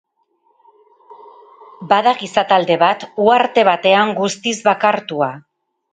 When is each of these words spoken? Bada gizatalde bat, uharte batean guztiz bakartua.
Bada 1.91 2.13
gizatalde 2.21 2.77
bat, 2.87 3.07
uharte 3.27 3.67
batean 3.69 4.15
guztiz 4.23 4.57
bakartua. 4.73 5.33